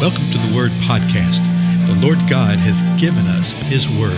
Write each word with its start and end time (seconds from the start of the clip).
Welcome 0.00 0.30
to 0.30 0.38
the 0.38 0.56
Word 0.56 0.70
Podcast. 0.88 1.44
The 1.86 1.94
Lord 2.00 2.16
God 2.20 2.56
has 2.56 2.80
given 2.98 3.26
us 3.26 3.52
His 3.52 3.86
Word. 3.86 4.16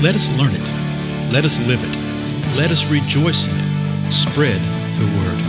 Let 0.00 0.14
us 0.14 0.30
learn 0.38 0.52
it. 0.54 1.32
Let 1.32 1.44
us 1.44 1.58
live 1.66 1.82
it. 1.82 1.96
Let 2.56 2.70
us 2.70 2.88
rejoice 2.88 3.48
in 3.48 3.56
it. 3.56 4.12
Spread 4.12 4.60
the 5.00 5.06
Word. 5.18 5.44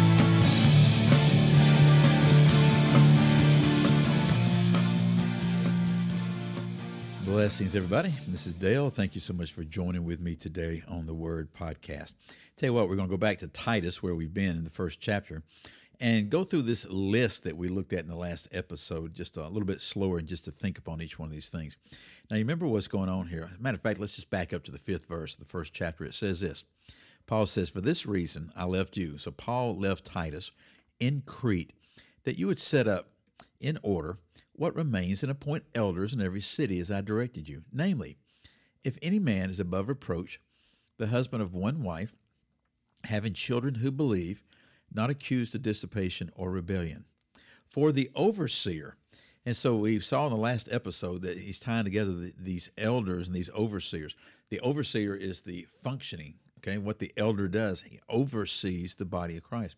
Blessings, 7.23 7.75
everybody. 7.75 8.15
This 8.27 8.47
is 8.47 8.53
Dale. 8.53 8.89
Thank 8.89 9.13
you 9.13 9.21
so 9.21 9.33
much 9.33 9.51
for 9.51 9.63
joining 9.63 10.05
with 10.05 10.19
me 10.19 10.33
today 10.35 10.81
on 10.87 11.05
the 11.05 11.13
Word 11.13 11.53
Podcast. 11.53 12.13
Tell 12.57 12.69
you 12.69 12.73
what, 12.73 12.89
we're 12.89 12.95
going 12.95 13.09
to 13.09 13.13
go 13.13 13.17
back 13.17 13.37
to 13.37 13.47
Titus, 13.47 14.01
where 14.01 14.15
we've 14.15 14.33
been 14.33 14.57
in 14.57 14.63
the 14.63 14.71
first 14.71 14.99
chapter 14.99 15.43
and 16.01 16.31
go 16.31 16.43
through 16.43 16.63
this 16.63 16.89
list 16.89 17.43
that 17.43 17.55
we 17.55 17.67
looked 17.67 17.93
at 17.93 17.99
in 17.99 18.07
the 18.07 18.15
last 18.15 18.47
episode 18.51 19.13
just 19.13 19.37
a 19.37 19.47
little 19.47 19.67
bit 19.67 19.79
slower 19.79 20.17
and 20.17 20.27
just 20.27 20.43
to 20.45 20.51
think 20.51 20.79
upon 20.79 20.99
each 20.99 21.19
one 21.19 21.29
of 21.29 21.33
these 21.33 21.49
things. 21.49 21.77
Now, 22.29 22.37
you 22.37 22.43
remember 22.43 22.67
what's 22.67 22.87
going 22.87 23.07
on 23.07 23.27
here. 23.27 23.51
Matter 23.59 23.75
of 23.75 23.83
fact, 23.83 23.99
let's 23.99 24.15
just 24.15 24.31
back 24.31 24.51
up 24.51 24.63
to 24.63 24.71
the 24.71 24.79
fifth 24.79 25.05
verse 25.05 25.33
of 25.33 25.39
the 25.39 25.45
first 25.45 25.73
chapter. 25.73 26.03
It 26.03 26.15
says 26.15 26.39
this 26.41 26.63
Paul 27.27 27.45
says, 27.45 27.69
For 27.69 27.81
this 27.81 28.07
reason 28.07 28.51
I 28.55 28.65
left 28.65 28.97
you. 28.97 29.19
So 29.19 29.29
Paul 29.29 29.77
left 29.77 30.05
Titus 30.05 30.49
in 30.99 31.21
Crete 31.25 31.73
that 32.23 32.39
you 32.39 32.47
would 32.47 32.59
set 32.59 32.87
up 32.87 33.09
in 33.59 33.77
order 33.83 34.17
what 34.53 34.75
remains 34.75 35.21
and 35.21 35.31
appoint 35.31 35.65
elders 35.75 36.13
in 36.13 36.21
every 36.21 36.41
city 36.41 36.79
as 36.79 36.89
I 36.89 37.01
directed 37.01 37.47
you. 37.47 37.61
Namely, 37.71 38.17
if 38.83 38.97
any 39.03 39.19
man 39.19 39.51
is 39.51 39.59
above 39.59 39.87
reproach, 39.87 40.41
the 40.97 41.07
husband 41.07 41.43
of 41.43 41.53
one 41.53 41.83
wife, 41.83 42.11
having 43.03 43.33
children 43.33 43.75
who 43.75 43.91
believe, 43.91 44.43
not 44.93 45.09
accused 45.09 45.55
of 45.55 45.61
dissipation 45.61 46.31
or 46.35 46.51
rebellion. 46.51 47.05
For 47.69 47.91
the 47.91 48.09
overseer, 48.15 48.97
and 49.45 49.55
so 49.55 49.77
we 49.77 49.99
saw 49.99 50.25
in 50.27 50.31
the 50.31 50.37
last 50.37 50.67
episode 50.71 51.23
that 51.23 51.37
he's 51.37 51.59
tying 51.59 51.85
together 51.85 52.11
the, 52.11 52.33
these 52.37 52.69
elders 52.77 53.27
and 53.27 53.35
these 53.35 53.49
overseers. 53.51 54.15
The 54.49 54.59
overseer 54.59 55.15
is 55.15 55.41
the 55.41 55.67
functioning, 55.81 56.35
okay, 56.59 56.77
what 56.77 56.99
the 56.99 57.11
elder 57.17 57.47
does. 57.47 57.81
He 57.81 57.99
oversees 58.09 58.95
the 58.95 59.05
body 59.05 59.37
of 59.37 59.43
Christ. 59.43 59.77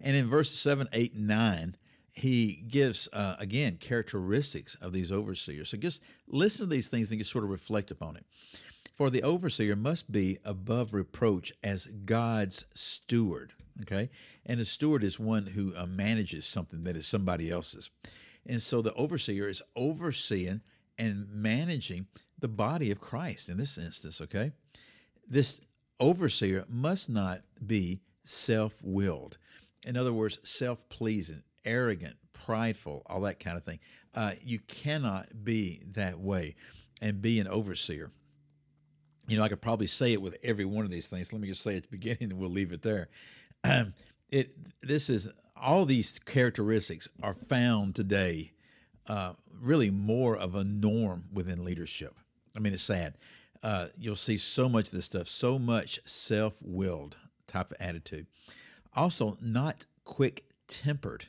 And 0.00 0.16
in 0.16 0.28
verses 0.28 0.58
7, 0.58 0.88
8, 0.92 1.16
9, 1.16 1.76
he 2.12 2.64
gives, 2.68 3.08
uh, 3.12 3.36
again, 3.38 3.76
characteristics 3.78 4.74
of 4.76 4.92
these 4.92 5.12
overseers. 5.12 5.70
So 5.70 5.76
just 5.76 6.02
listen 6.26 6.66
to 6.66 6.70
these 6.70 6.88
things 6.88 7.10
and 7.10 7.18
just 7.18 7.30
sort 7.30 7.44
of 7.44 7.50
reflect 7.50 7.90
upon 7.90 8.16
it. 8.16 8.26
For 9.00 9.08
the 9.08 9.22
overseer 9.22 9.76
must 9.76 10.12
be 10.12 10.36
above 10.44 10.92
reproach 10.92 11.54
as 11.64 11.86
God's 11.86 12.66
steward. 12.74 13.54
Okay. 13.80 14.10
And 14.44 14.60
a 14.60 14.64
steward 14.66 15.02
is 15.02 15.18
one 15.18 15.46
who 15.46 15.74
uh, 15.74 15.86
manages 15.86 16.44
something 16.44 16.84
that 16.84 16.98
is 16.98 17.06
somebody 17.06 17.50
else's. 17.50 17.88
And 18.44 18.60
so 18.60 18.82
the 18.82 18.92
overseer 18.92 19.48
is 19.48 19.62
overseeing 19.74 20.60
and 20.98 21.26
managing 21.30 22.08
the 22.38 22.48
body 22.48 22.90
of 22.90 23.00
Christ 23.00 23.48
in 23.48 23.56
this 23.56 23.78
instance. 23.78 24.20
Okay. 24.20 24.52
This 25.26 25.62
overseer 25.98 26.66
must 26.68 27.08
not 27.08 27.40
be 27.66 28.02
self 28.24 28.82
willed. 28.84 29.38
In 29.86 29.96
other 29.96 30.12
words, 30.12 30.40
self 30.44 30.86
pleasing, 30.90 31.42
arrogant, 31.64 32.16
prideful, 32.34 33.00
all 33.06 33.22
that 33.22 33.40
kind 33.40 33.56
of 33.56 33.64
thing. 33.64 33.80
Uh, 34.14 34.32
you 34.44 34.58
cannot 34.58 35.42
be 35.42 35.80
that 35.92 36.20
way 36.20 36.54
and 37.00 37.22
be 37.22 37.40
an 37.40 37.48
overseer. 37.48 38.10
You 39.30 39.36
know, 39.36 39.44
I 39.44 39.48
could 39.48 39.60
probably 39.60 39.86
say 39.86 40.12
it 40.12 40.20
with 40.20 40.36
every 40.42 40.64
one 40.64 40.84
of 40.84 40.90
these 40.90 41.06
things. 41.06 41.32
Let 41.32 41.40
me 41.40 41.46
just 41.46 41.62
say 41.62 41.76
at 41.76 41.84
the 41.84 41.88
beginning 41.88 42.32
and 42.32 42.38
we'll 42.38 42.50
leave 42.50 42.72
it 42.72 42.82
there. 42.82 43.08
it 44.28 44.56
this 44.82 45.08
is 45.08 45.30
all 45.56 45.84
these 45.84 46.18
characteristics 46.18 47.08
are 47.22 47.34
found 47.34 47.94
today 47.94 48.50
uh, 49.06 49.34
really 49.62 49.88
more 49.88 50.36
of 50.36 50.56
a 50.56 50.64
norm 50.64 51.26
within 51.32 51.64
leadership. 51.64 52.16
I 52.56 52.58
mean, 52.58 52.72
it's 52.72 52.82
sad. 52.82 53.18
Uh, 53.62 53.88
you'll 53.96 54.16
see 54.16 54.36
so 54.36 54.68
much 54.68 54.86
of 54.86 54.94
this 54.94 55.04
stuff, 55.04 55.28
so 55.28 55.60
much 55.60 56.00
self-willed 56.04 57.16
type 57.46 57.70
of 57.70 57.76
attitude. 57.78 58.26
Also, 58.94 59.38
not 59.40 59.84
quick-tempered. 60.02 61.26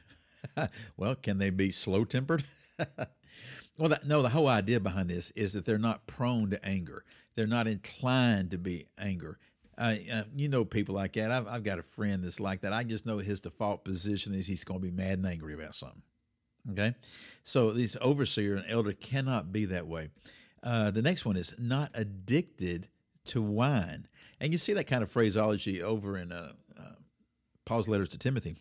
well, 0.97 1.13
can 1.13 1.37
they 1.37 1.51
be 1.51 1.69
slow-tempered? 1.69 2.45
well, 3.81 3.89
that, 3.89 4.05
no. 4.05 4.21
The 4.21 4.29
whole 4.29 4.47
idea 4.47 4.79
behind 4.79 5.09
this 5.09 5.31
is 5.31 5.53
that 5.53 5.65
they're 5.65 5.79
not 5.79 6.05
prone 6.05 6.51
to 6.51 6.63
anger. 6.63 7.03
They're 7.33 7.47
not 7.47 7.65
inclined 7.65 8.51
to 8.51 8.59
be 8.59 8.85
anger. 8.95 9.39
Uh, 9.75 9.95
uh, 10.13 10.23
you 10.35 10.47
know 10.47 10.63
people 10.63 10.93
like 10.93 11.13
that. 11.13 11.31
I've, 11.31 11.47
I've 11.47 11.63
got 11.63 11.79
a 11.79 11.83
friend 11.83 12.23
that's 12.23 12.39
like 12.39 12.61
that. 12.61 12.73
I 12.73 12.83
just 12.83 13.07
know 13.07 13.17
his 13.17 13.39
default 13.39 13.83
position 13.83 14.35
is 14.35 14.45
he's 14.45 14.63
going 14.63 14.81
to 14.81 14.85
be 14.85 14.91
mad 14.91 15.13
and 15.13 15.25
angry 15.25 15.55
about 15.55 15.73
something. 15.73 16.03
Okay, 16.73 16.93
so 17.43 17.71
this 17.71 17.97
overseer 18.01 18.55
and 18.55 18.65
elder 18.67 18.91
cannot 18.91 19.51
be 19.51 19.65
that 19.65 19.87
way. 19.87 20.09
Uh, 20.61 20.91
the 20.91 21.01
next 21.01 21.25
one 21.25 21.35
is 21.35 21.55
not 21.57 21.89
addicted 21.95 22.87
to 23.25 23.41
wine, 23.41 24.07
and 24.39 24.51
you 24.51 24.59
see 24.59 24.73
that 24.73 24.85
kind 24.85 25.01
of 25.01 25.09
phraseology 25.09 25.81
over 25.81 26.15
in 26.19 26.31
uh, 26.31 26.51
uh, 26.79 26.83
Paul's 27.65 27.87
letters 27.87 28.09
to 28.09 28.19
Timothy 28.19 28.57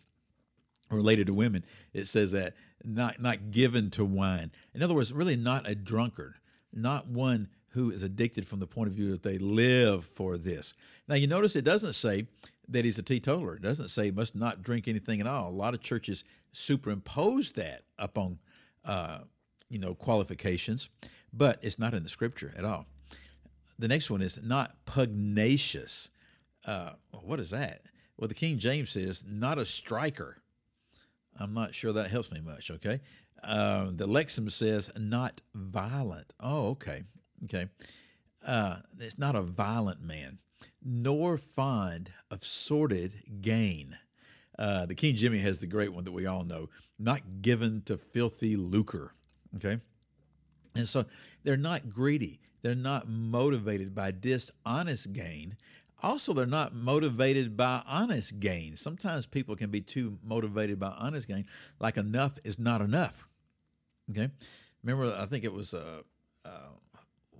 related 0.91 1.27
to 1.27 1.33
women. 1.33 1.65
It 1.93 2.05
says 2.05 2.31
that 2.31 2.55
not 2.83 3.21
not 3.21 3.51
given 3.51 3.89
to 3.91 4.05
wine. 4.05 4.51
In 4.73 4.83
other 4.83 4.93
words, 4.93 5.13
really 5.13 5.35
not 5.35 5.69
a 5.69 5.75
drunkard, 5.75 6.35
not 6.73 7.07
one 7.07 7.47
who 7.69 7.91
is 7.91 8.03
addicted 8.03 8.45
from 8.45 8.59
the 8.59 8.67
point 8.67 8.89
of 8.89 8.93
view 8.93 9.11
that 9.11 9.23
they 9.23 9.37
live 9.37 10.03
for 10.03 10.37
this. 10.37 10.73
Now, 11.07 11.15
you 11.15 11.27
notice 11.27 11.55
it 11.55 11.63
doesn't 11.63 11.93
say 11.93 12.27
that 12.67 12.85
he's 12.85 12.99
a 12.99 13.03
teetotaler. 13.03 13.55
It 13.55 13.61
doesn't 13.61 13.89
say 13.89 14.05
he 14.05 14.11
must 14.11 14.35
not 14.35 14.61
drink 14.61 14.87
anything 14.87 15.21
at 15.21 15.27
all. 15.27 15.49
A 15.49 15.51
lot 15.51 15.73
of 15.73 15.81
churches 15.81 16.23
superimpose 16.51 17.53
that 17.53 17.83
upon, 17.97 18.39
uh, 18.83 19.19
you 19.69 19.79
know, 19.79 19.93
qualifications, 19.93 20.89
but 21.31 21.59
it's 21.61 21.79
not 21.79 21.93
in 21.93 22.03
the 22.03 22.09
scripture 22.09 22.53
at 22.57 22.65
all. 22.65 22.85
The 23.79 23.87
next 23.87 24.09
one 24.09 24.21
is 24.21 24.39
not 24.43 24.75
pugnacious. 24.85 26.11
Uh, 26.65 26.91
what 27.23 27.39
is 27.39 27.51
that? 27.51 27.83
Well, 28.17 28.27
the 28.27 28.35
King 28.35 28.57
James 28.57 28.91
says 28.91 29.23
not 29.27 29.57
a 29.57 29.65
striker. 29.65 30.40
I'm 31.41 31.53
not 31.53 31.73
sure 31.73 31.93
that 31.93 32.11
helps 32.11 32.31
me 32.31 32.39
much. 32.39 32.71
Okay. 32.71 32.99
Uh, 33.43 33.87
the 33.91 34.07
Lexham 34.07 34.51
says 34.51 34.91
not 34.97 35.41
violent. 35.55 36.33
Oh, 36.39 36.69
okay. 36.69 37.03
Okay. 37.45 37.67
Uh, 38.45 38.77
it's 38.99 39.17
not 39.17 39.35
a 39.35 39.41
violent 39.41 40.01
man, 40.01 40.39
nor 40.83 41.37
fond 41.37 42.11
of 42.29 42.43
sordid 42.43 43.13
gain. 43.41 43.97
Uh, 44.57 44.85
the 44.85 44.95
King 44.95 45.15
Jimmy 45.15 45.39
has 45.39 45.59
the 45.59 45.67
great 45.67 45.91
one 45.91 46.03
that 46.03 46.11
we 46.11 46.27
all 46.27 46.43
know 46.43 46.69
not 46.99 47.21
given 47.41 47.81
to 47.85 47.97
filthy 47.97 48.55
lucre. 48.55 49.13
Okay. 49.55 49.79
And 50.75 50.87
so 50.87 51.05
they're 51.43 51.57
not 51.57 51.89
greedy. 51.89 52.39
They're 52.61 52.75
not 52.75 53.09
motivated 53.09 53.95
by 53.95 54.11
dishonest 54.11 55.13
gain. 55.13 55.57
Also, 56.03 56.33
they're 56.33 56.45
not 56.45 56.73
motivated 56.73 57.55
by 57.55 57.81
honest 57.85 58.39
gain. 58.39 58.75
Sometimes 58.75 59.25
people 59.25 59.55
can 59.55 59.69
be 59.69 59.81
too 59.81 60.17
motivated 60.23 60.79
by 60.79 60.89
honest 60.97 61.27
gain, 61.27 61.45
like 61.79 61.97
enough 61.97 62.33
is 62.43 62.57
not 62.57 62.81
enough. 62.81 63.27
Okay. 64.09 64.29
Remember, 64.83 65.15
I 65.17 65.25
think 65.25 65.43
it 65.43 65.53
was 65.53 65.73
uh, 65.73 66.01
uh, 66.43 66.69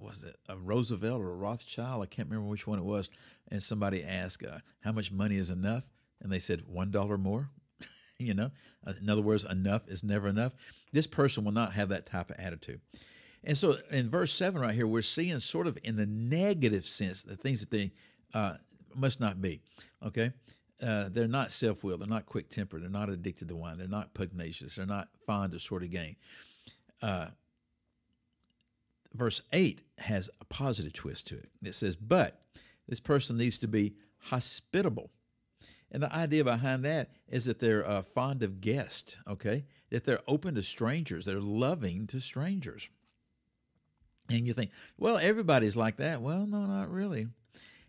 was 0.01 0.23
it 0.23 0.35
a 0.49 0.57
Roosevelt 0.57 1.21
or 1.21 1.31
a 1.31 1.35
Rothschild? 1.35 2.03
I 2.03 2.05
can't 2.05 2.29
remember 2.29 2.49
which 2.49 2.67
one 2.67 2.79
it 2.79 2.85
was. 2.85 3.09
And 3.49 3.61
somebody 3.61 4.03
asked, 4.03 4.45
uh, 4.45 4.59
"How 4.81 4.91
much 4.91 5.11
money 5.11 5.35
is 5.35 5.49
enough?" 5.49 5.83
And 6.21 6.31
they 6.31 6.39
said, 6.39 6.63
one 6.67 6.91
dollar 6.91 7.17
more." 7.17 7.49
you 8.19 8.33
know, 8.33 8.51
uh, 8.85 8.93
in 8.99 9.09
other 9.09 9.21
words, 9.21 9.43
enough 9.43 9.87
is 9.87 10.03
never 10.03 10.27
enough. 10.27 10.53
This 10.91 11.07
person 11.07 11.43
will 11.43 11.51
not 11.51 11.73
have 11.73 11.89
that 11.89 12.05
type 12.05 12.29
of 12.29 12.37
attitude. 12.37 12.81
And 13.43 13.57
so, 13.57 13.77
in 13.89 14.09
verse 14.09 14.31
seven 14.31 14.61
right 14.61 14.75
here, 14.75 14.87
we're 14.87 15.01
seeing 15.01 15.39
sort 15.39 15.67
of 15.67 15.77
in 15.83 15.95
the 15.95 16.05
negative 16.05 16.85
sense 16.85 17.23
the 17.23 17.35
things 17.35 17.59
that 17.61 17.71
they 17.71 17.91
uh, 18.33 18.55
must 18.95 19.19
not 19.19 19.41
be. 19.41 19.61
Okay. 20.05 20.31
Uh, 20.81 21.09
they're 21.09 21.27
not 21.27 21.51
self-willed. 21.51 22.01
They're 22.01 22.07
not 22.07 22.25
quick-tempered. 22.25 22.81
They're 22.81 22.89
not 22.89 23.09
addicted 23.09 23.47
to 23.49 23.55
wine. 23.55 23.77
They're 23.77 23.87
not 23.87 24.13
pugnacious. 24.13 24.75
They're 24.75 24.85
not 24.85 25.09
fond 25.27 25.53
of 25.53 25.61
sort 25.61 25.83
of 25.83 25.91
gain. 25.91 26.15
Uh, 27.01 27.27
verse 29.13 29.41
8 29.53 29.81
has 29.99 30.29
a 30.39 30.45
positive 30.45 30.93
twist 30.93 31.27
to 31.27 31.37
it. 31.37 31.49
It 31.63 31.75
says, 31.75 31.95
But 31.95 32.41
this 32.87 32.99
person 32.99 33.37
needs 33.37 33.57
to 33.59 33.67
be 33.67 33.93
hospitable. 34.17 35.11
And 35.91 36.01
the 36.01 36.15
idea 36.15 36.43
behind 36.43 36.85
that 36.85 37.11
is 37.27 37.45
that 37.45 37.59
they're 37.59 37.87
uh, 37.87 38.01
fond 38.01 38.43
of 38.43 38.61
guests, 38.61 39.17
okay? 39.27 39.65
That 39.89 40.05
they're 40.05 40.21
open 40.27 40.55
to 40.55 40.63
strangers, 40.63 41.25
they're 41.25 41.41
loving 41.41 42.07
to 42.07 42.19
strangers. 42.21 42.89
And 44.29 44.47
you 44.47 44.53
think, 44.53 44.71
well, 44.97 45.17
everybody's 45.17 45.75
like 45.75 45.97
that. 45.97 46.21
Well, 46.21 46.45
no, 46.47 46.65
not 46.65 46.89
really. 46.89 47.27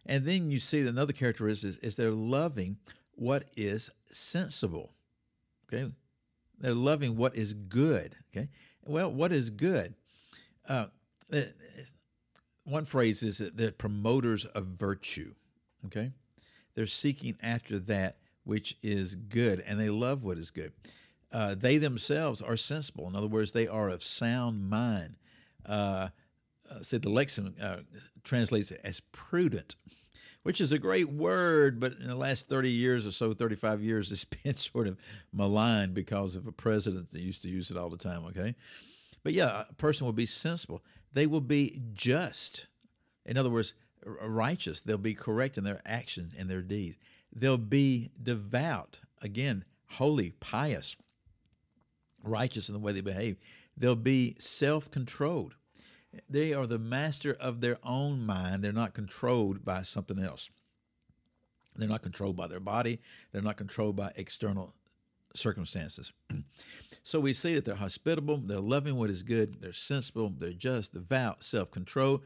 And 0.05 0.25
then 0.25 0.51
you 0.51 0.59
see 0.59 0.87
another 0.87 1.13
characteristic 1.13 1.71
is, 1.71 1.79
is 1.79 1.97
they're 1.97 2.11
loving 2.11 2.79
what 3.15 3.45
is 3.57 3.91
sensible, 4.11 4.93
okay? 5.67 5.93
They're 6.59 6.75
loving 6.75 7.17
what 7.17 7.37
is 7.37 7.55
good, 7.55 8.17
okay? 8.31 8.49
Well, 8.85 9.13
what 9.13 9.33
is 9.33 9.51
good? 9.51 9.95
Uh, 10.69 10.87
uh, 11.33 11.43
one 12.65 12.85
phrase 12.85 13.23
is 13.23 13.39
that 13.39 13.57
they're 13.57 13.73
promoters 13.73 14.45
of 14.45 14.67
virtue. 14.67 15.35
Okay, 15.87 16.13
they're 16.75 16.87
seeking 16.87 17.37
after 17.43 17.79
that 17.81 18.19
which 18.45 18.77
is 18.83 19.15
good, 19.15 19.61
and 19.67 19.79
they 19.79 19.89
love 19.89 20.25
what 20.25 20.39
is 20.39 20.51
good. 20.51 20.73
Uh, 21.33 21.55
they 21.55 21.79
themselves 21.79 22.43
are 22.43 22.57
sensible. 22.57 23.09
In 23.09 23.17
other 23.17 23.27
words, 23.27 23.53
they 23.53 23.67
are 23.67 23.89
of 23.89 24.03
sound 24.03 24.69
mind. 24.69 25.17
Uh, 25.65 26.09
uh, 26.73 26.83
said 26.83 27.03
the 27.03 27.11
lexicon 27.11 27.55
uh, 27.61 27.81
translates 28.25 28.71
it 28.71 28.81
as 28.85 29.01
prudent, 29.13 29.77
which 30.43 30.61
is 30.61 30.73
a 30.73 30.79
great 30.79 31.11
word, 31.11 31.81
but 31.81 31.93
in 32.01 32.07
the 32.07 32.17
last 32.17 32.49
30 32.49 32.71
years 32.71 33.07
or 33.07 33.11
so, 33.11 33.33
35 33.33 33.83
years, 33.83 34.11
it's 34.11 34.25
been 34.45 34.55
sort 34.55 34.87
of 34.87 34.99
maligned 35.33 35.95
because 35.95 36.37
of 36.37 36.47
a 36.47 36.53
president 36.53 37.11
that 37.11 37.21
used 37.21 37.43
to 37.43 37.49
use 37.49 37.71
it 37.71 37.77
all 37.77 37.91
the 37.91 37.97
time, 37.97 38.25
okay? 38.27 38.55
But 39.23 39.35
yeah, 39.35 39.65
a 39.69 39.75
person 39.75 40.05
will 40.05 40.13
be 40.13 40.27
sensible. 40.27 40.83
They 41.13 41.27
will 41.27 41.41
be 41.41 41.81
just. 41.93 42.67
In 43.25 43.37
other 43.37 43.51
words, 43.51 43.75
righteous. 44.05 44.81
They'll 44.81 44.99
be 44.99 45.15
correct 45.15 45.59
in 45.59 45.65
their 45.65 45.81
actions 45.85 46.35
and 46.37 46.49
their 46.49 46.63
deeds. 46.63 46.99
They'll 47.33 47.59
be 47.59 48.11
devout. 48.21 49.01
Again, 49.23 49.65
holy, 49.87 50.33
pious, 50.41 50.97
righteous 52.25 52.69
in 52.69 52.75
the 52.75 52.81
way 52.81 52.93
they 52.93 53.01
behave. 53.01 53.37
They'll 53.77 53.95
be 53.95 54.37
self 54.39 54.91
controlled. 54.91 55.55
They 56.29 56.53
are 56.53 56.67
the 56.67 56.79
master 56.79 57.37
of 57.39 57.61
their 57.61 57.79
own 57.83 58.25
mind. 58.25 58.63
They're 58.63 58.73
not 58.73 58.95
controlled 58.95 59.65
by 59.65 59.83
something 59.83 60.19
else. 60.19 60.51
They're 61.75 61.89
not 61.89 62.03
controlled 62.03 62.37
by 62.37 62.49
their 62.49 62.61
body. 62.61 63.01
They're 63.31 63.43
not 63.43 63.57
controlled 63.57 63.97
by 63.97 64.13
external 64.17 64.75
circumstances. 65.35 66.13
so 67.03 67.21
we 67.21 67.33
see 67.33 67.55
that 67.55 67.65
they're 67.65 67.75
hospitable, 67.75 68.37
they're 68.39 68.61
loving 68.61 68.97
what 68.97 69.11
is 69.11 69.23
good, 69.23 69.61
they're 69.61 69.73
sensible, 69.73 70.29
they're 70.37 70.53
just, 70.53 70.93
devout, 70.93 71.43
self 71.43 71.71
control. 71.71 72.23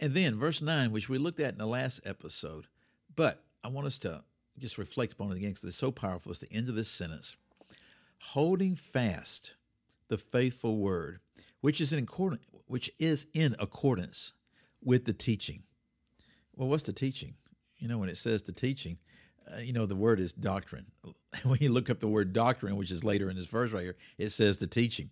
And 0.00 0.14
then 0.14 0.38
verse 0.38 0.60
9, 0.60 0.92
which 0.92 1.08
we 1.08 1.18
looked 1.18 1.40
at 1.40 1.52
in 1.52 1.58
the 1.58 1.66
last 1.66 2.00
episode, 2.04 2.66
but 3.14 3.42
I 3.64 3.68
want 3.68 3.86
us 3.86 3.98
to 4.00 4.22
just 4.58 4.78
reflect 4.78 5.14
upon 5.14 5.32
it 5.32 5.36
again 5.36 5.50
because 5.50 5.64
it's 5.64 5.76
so 5.76 5.90
powerful. 5.90 6.30
It's 6.30 6.40
the 6.40 6.52
end 6.52 6.68
of 6.68 6.74
this 6.74 6.90
sentence. 6.90 7.36
Holding 8.20 8.76
fast 8.76 9.54
the 10.08 10.18
faithful 10.18 10.76
word, 10.76 11.20
which 11.60 11.80
is 11.80 11.92
in 11.92 11.98
accordance, 11.98 12.44
which 12.66 12.90
is 12.98 13.26
in 13.34 13.54
accordance 13.58 14.32
with 14.82 15.04
the 15.04 15.12
teaching. 15.12 15.62
Well, 16.54 16.68
what's 16.68 16.84
the 16.84 16.92
teaching? 16.92 17.34
You 17.78 17.88
know, 17.88 17.98
when 17.98 18.08
it 18.08 18.16
says 18.16 18.42
the 18.42 18.52
teaching, 18.52 18.98
uh, 19.52 19.58
you 19.58 19.72
know, 19.72 19.86
the 19.86 19.96
word 19.96 20.20
is 20.20 20.32
doctrine. 20.32 20.86
when 21.44 21.58
you 21.60 21.72
look 21.72 21.90
up 21.90 22.00
the 22.00 22.08
word 22.08 22.32
doctrine, 22.32 22.76
which 22.76 22.90
is 22.90 23.04
later 23.04 23.30
in 23.30 23.36
this 23.36 23.46
verse 23.46 23.72
right 23.72 23.84
here, 23.84 23.96
it 24.18 24.30
says 24.30 24.58
the 24.58 24.66
teaching. 24.66 25.10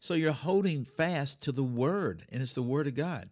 So 0.00 0.14
you're 0.14 0.32
holding 0.32 0.84
fast 0.84 1.42
to 1.42 1.52
the 1.52 1.64
word, 1.64 2.24
and 2.30 2.40
it's 2.40 2.54
the 2.54 2.62
word 2.62 2.86
of 2.86 2.94
God. 2.94 3.28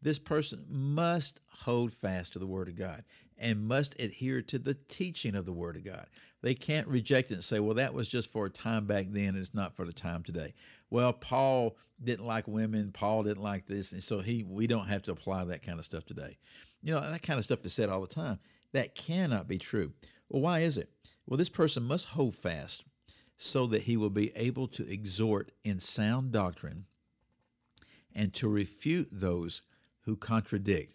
This 0.00 0.18
person 0.18 0.64
must 0.68 1.40
hold 1.48 1.92
fast 1.92 2.34
to 2.34 2.38
the 2.38 2.46
word 2.46 2.68
of 2.68 2.76
God 2.76 3.02
and 3.38 3.66
must 3.66 3.98
adhere 4.00 4.42
to 4.42 4.58
the 4.58 4.74
teaching 4.74 5.34
of 5.34 5.46
the 5.46 5.52
word 5.52 5.76
of 5.76 5.84
God. 5.84 6.06
They 6.42 6.54
can't 6.54 6.86
reject 6.86 7.30
it 7.30 7.34
and 7.34 7.44
say, 7.44 7.60
well, 7.60 7.74
that 7.74 7.94
was 7.94 8.08
just 8.08 8.30
for 8.30 8.46
a 8.46 8.50
time 8.50 8.86
back 8.86 9.06
then, 9.10 9.36
it's 9.36 9.54
not 9.54 9.74
for 9.74 9.84
the 9.84 9.92
time 9.92 10.22
today. 10.22 10.54
Well, 10.90 11.12
Paul 11.12 11.76
didn't 12.02 12.26
like 12.26 12.46
women, 12.46 12.92
Paul 12.92 13.24
didn't 13.24 13.42
like 13.42 13.66
this, 13.66 13.92
and 13.92 14.02
so 14.02 14.20
he 14.20 14.44
we 14.44 14.66
don't 14.66 14.86
have 14.86 15.02
to 15.04 15.12
apply 15.12 15.44
that 15.44 15.62
kind 15.62 15.78
of 15.78 15.84
stuff 15.84 16.04
today. 16.04 16.38
You 16.82 16.94
know, 16.94 17.00
that 17.00 17.22
kind 17.22 17.38
of 17.38 17.44
stuff 17.44 17.64
is 17.64 17.72
said 17.72 17.88
all 17.88 18.00
the 18.00 18.06
time. 18.06 18.38
That 18.72 18.94
cannot 18.94 19.48
be 19.48 19.58
true. 19.58 19.92
Well, 20.28 20.42
why 20.42 20.60
is 20.60 20.76
it? 20.76 20.90
Well, 21.26 21.38
this 21.38 21.48
person 21.48 21.82
must 21.82 22.08
hold 22.08 22.34
fast 22.34 22.84
so 23.36 23.66
that 23.66 23.82
he 23.82 23.96
will 23.96 24.10
be 24.10 24.32
able 24.36 24.68
to 24.68 24.88
exhort 24.90 25.52
in 25.64 25.80
sound 25.80 26.32
doctrine 26.32 26.86
and 28.14 28.32
to 28.34 28.48
refute 28.48 29.08
those 29.12 29.62
who 30.02 30.16
contradict. 30.16 30.94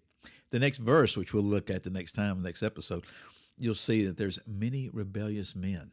The 0.54 0.60
next 0.60 0.78
verse, 0.78 1.18
which 1.18 1.34
we'll 1.34 1.42
look 1.42 1.72
at 1.72 1.82
the 1.82 1.90
next 1.90 2.12
time, 2.12 2.38
the 2.38 2.48
next 2.48 2.62
episode, 2.62 3.06
you'll 3.58 3.74
see 3.74 4.06
that 4.06 4.18
there's 4.18 4.38
many 4.46 4.88
rebellious 4.88 5.56
men. 5.56 5.90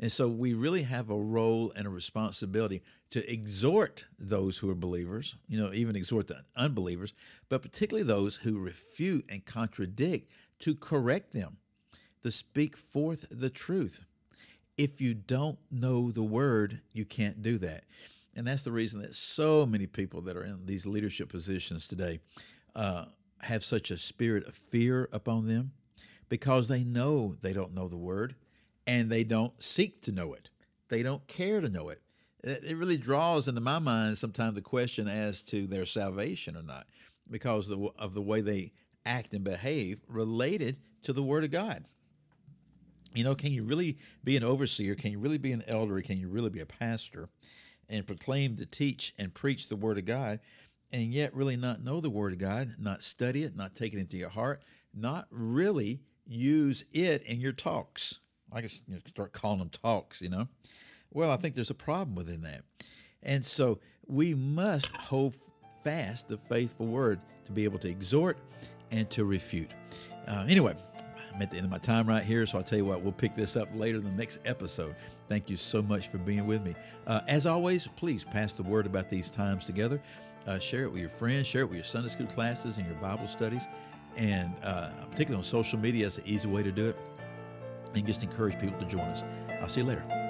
And 0.00 0.10
so 0.10 0.26
we 0.26 0.52
really 0.52 0.82
have 0.82 1.10
a 1.10 1.16
role 1.16 1.72
and 1.76 1.86
a 1.86 1.90
responsibility 1.90 2.82
to 3.10 3.32
exhort 3.32 4.06
those 4.18 4.58
who 4.58 4.68
are 4.68 4.74
believers, 4.74 5.36
you 5.46 5.62
know, 5.62 5.72
even 5.72 5.94
exhort 5.94 6.26
the 6.26 6.42
unbelievers, 6.56 7.14
but 7.48 7.62
particularly 7.62 8.04
those 8.04 8.34
who 8.34 8.58
refute 8.58 9.26
and 9.28 9.46
contradict 9.46 10.28
to 10.58 10.74
correct 10.74 11.30
them, 11.30 11.58
to 12.24 12.32
speak 12.32 12.76
forth 12.76 13.26
the 13.30 13.50
truth. 13.50 14.04
If 14.76 15.00
you 15.00 15.14
don't 15.14 15.60
know 15.70 16.10
the 16.10 16.24
word, 16.24 16.80
you 16.92 17.04
can't 17.04 17.42
do 17.42 17.58
that. 17.58 17.84
And 18.34 18.44
that's 18.44 18.62
the 18.62 18.72
reason 18.72 19.00
that 19.02 19.14
so 19.14 19.66
many 19.66 19.86
people 19.86 20.20
that 20.22 20.36
are 20.36 20.44
in 20.44 20.66
these 20.66 20.84
leadership 20.84 21.28
positions 21.28 21.86
today 21.86 22.18
uh, 22.74 23.04
have 23.42 23.64
such 23.64 23.90
a 23.90 23.96
spirit 23.96 24.46
of 24.46 24.54
fear 24.54 25.08
upon 25.12 25.46
them 25.46 25.72
because 26.28 26.68
they 26.68 26.84
know 26.84 27.34
they 27.40 27.52
don't 27.52 27.74
know 27.74 27.88
the 27.88 27.96
word 27.96 28.34
and 28.86 29.10
they 29.10 29.24
don't 29.24 29.62
seek 29.62 30.00
to 30.02 30.12
know 30.12 30.34
it. 30.34 30.50
They 30.88 31.02
don't 31.02 31.26
care 31.26 31.60
to 31.60 31.68
know 31.68 31.88
it. 31.88 32.00
It 32.42 32.76
really 32.76 32.96
draws 32.96 33.48
into 33.48 33.60
my 33.60 33.78
mind 33.78 34.16
sometimes 34.16 34.54
the 34.54 34.62
question 34.62 35.08
as 35.08 35.42
to 35.42 35.66
their 35.66 35.84
salvation 35.84 36.56
or 36.56 36.62
not 36.62 36.86
because 37.30 37.70
of 37.98 38.14
the 38.14 38.22
way 38.22 38.40
they 38.40 38.72
act 39.04 39.34
and 39.34 39.44
behave 39.44 40.00
related 40.08 40.76
to 41.02 41.12
the 41.12 41.22
Word 41.22 41.44
of 41.44 41.50
God. 41.50 41.84
You 43.14 43.24
know, 43.24 43.34
can 43.34 43.52
you 43.52 43.64
really 43.64 43.98
be 44.24 44.36
an 44.36 44.44
overseer? 44.44 44.94
Can 44.94 45.12
you 45.12 45.18
really 45.18 45.38
be 45.38 45.52
an 45.52 45.64
elder? 45.66 46.00
Can 46.00 46.18
you 46.18 46.28
really 46.28 46.50
be 46.50 46.60
a 46.60 46.66
pastor 46.66 47.28
and 47.88 48.06
proclaim 48.06 48.56
to 48.56 48.66
teach 48.66 49.14
and 49.18 49.34
preach 49.34 49.68
the 49.68 49.76
Word 49.76 49.98
of 49.98 50.04
God 50.04 50.40
and 50.92 51.12
yet 51.12 51.34
really 51.34 51.56
not 51.56 51.82
know 51.82 52.00
the 52.00 52.10
Word 52.10 52.32
of 52.32 52.38
God, 52.38 52.74
not 52.78 53.02
study 53.02 53.44
it, 53.44 53.56
not 53.56 53.74
take 53.74 53.94
it 53.94 53.98
into 53.98 54.16
your 54.16 54.28
heart, 54.28 54.62
not 54.94 55.26
really 55.30 56.00
use 56.26 56.84
it 56.92 57.22
in 57.22 57.40
your 57.40 57.52
talks? 57.52 58.20
I 58.52 58.60
guess 58.60 58.82
you 58.88 58.94
know, 58.94 59.00
start 59.06 59.32
calling 59.32 59.60
them 59.60 59.70
talks, 59.70 60.20
you 60.20 60.28
know? 60.28 60.48
Well, 61.12 61.30
I 61.30 61.36
think 61.36 61.54
there's 61.54 61.70
a 61.70 61.74
problem 61.74 62.14
within 62.14 62.42
that. 62.42 62.62
And 63.22 63.44
so 63.44 63.78
we 64.06 64.34
must 64.34 64.88
hold 64.96 65.36
fast 65.84 66.28
the 66.28 66.36
faithful 66.36 66.86
word 66.86 67.20
to 67.44 67.52
be 67.52 67.64
able 67.64 67.78
to 67.78 67.88
exhort 67.88 68.38
and 68.90 69.08
to 69.10 69.24
refute. 69.24 69.70
Uh, 70.26 70.44
anyway, 70.48 70.74
I'm 71.34 71.40
at 71.42 71.50
the 71.50 71.56
end 71.56 71.66
of 71.66 71.70
my 71.70 71.78
time 71.78 72.08
right 72.08 72.24
here, 72.24 72.44
so 72.46 72.58
I'll 72.58 72.64
tell 72.64 72.78
you 72.78 72.84
what, 72.84 73.02
we'll 73.02 73.12
pick 73.12 73.34
this 73.34 73.56
up 73.56 73.68
later 73.74 73.98
in 73.98 74.04
the 74.04 74.10
next 74.12 74.40
episode. 74.44 74.94
Thank 75.28 75.48
you 75.48 75.56
so 75.56 75.80
much 75.80 76.08
for 76.08 76.18
being 76.18 76.46
with 76.46 76.62
me. 76.64 76.74
Uh, 77.06 77.20
as 77.28 77.46
always, 77.46 77.86
please 77.86 78.24
pass 78.24 78.52
the 78.52 78.62
word 78.62 78.86
about 78.86 79.08
these 79.08 79.30
times 79.30 79.64
together. 79.64 80.02
Uh, 80.46 80.58
share 80.58 80.82
it 80.82 80.90
with 80.90 81.00
your 81.00 81.10
friends, 81.10 81.46
share 81.46 81.62
it 81.62 81.66
with 81.66 81.76
your 81.76 81.84
Sunday 81.84 82.08
school 82.08 82.26
classes 82.26 82.78
and 82.78 82.86
your 82.86 82.96
Bible 82.96 83.28
studies. 83.28 83.66
And 84.16 84.52
uh, 84.62 84.90
particularly 85.10 85.38
on 85.38 85.44
social 85.44 85.78
media, 85.78 86.06
it's 86.06 86.18
an 86.18 86.24
easy 86.26 86.48
way 86.48 86.62
to 86.62 86.72
do 86.72 86.88
it. 86.88 86.96
And 87.94 88.06
just 88.06 88.22
encourage 88.22 88.58
people 88.58 88.78
to 88.78 88.86
join 88.86 89.00
us. 89.00 89.24
I'll 89.60 89.68
see 89.68 89.80
you 89.80 89.86
later. 89.86 90.29